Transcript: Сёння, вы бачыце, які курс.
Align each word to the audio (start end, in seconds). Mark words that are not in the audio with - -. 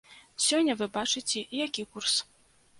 Сёння, 0.45 0.77
вы 0.79 0.87
бачыце, 0.97 1.45
які 1.63 1.89
курс. 1.95 2.19